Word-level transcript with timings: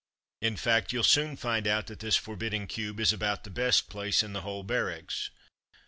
In 0.41 0.57
fact 0.57 0.91
you'll 0.91 1.03
soon 1.03 1.37
find 1.37 1.67
out 1.67 1.85
that 1.85 1.99
this 1.99 2.15
forbidding 2.15 2.65
cube 2.65 2.99
is 2.99 3.13
about 3.13 3.43
the 3.43 3.51
best 3.51 3.87
place 3.87 4.23
in 4.23 4.33
the 4.33 4.41
whole 4.41 4.63
barracks. 4.63 5.29